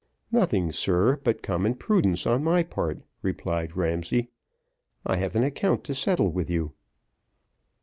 [0.31, 4.31] "Nothing, sir, but common prudence on my part," replied Ramsay.
[5.05, 6.73] "I have an account to settle with you."